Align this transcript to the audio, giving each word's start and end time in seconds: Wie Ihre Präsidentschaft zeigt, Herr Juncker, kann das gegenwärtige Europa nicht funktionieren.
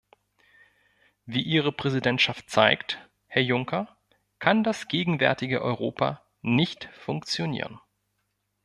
Wie 1.27 1.43
Ihre 1.43 1.71
Präsidentschaft 1.71 2.49
zeigt, 2.49 3.07
Herr 3.27 3.43
Juncker, 3.43 3.95
kann 4.39 4.63
das 4.63 4.87
gegenwärtige 4.87 5.61
Europa 5.61 6.23
nicht 6.41 6.89
funktionieren. 7.05 7.79